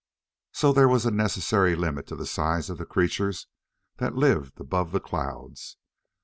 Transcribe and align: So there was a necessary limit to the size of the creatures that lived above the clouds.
So 0.51 0.73
there 0.73 0.87
was 0.87 1.05
a 1.05 1.11
necessary 1.11 1.75
limit 1.75 2.07
to 2.07 2.15
the 2.15 2.25
size 2.25 2.71
of 2.71 2.79
the 2.79 2.87
creatures 2.87 3.45
that 3.97 4.15
lived 4.15 4.59
above 4.59 4.93
the 4.93 4.99
clouds. 4.99 5.77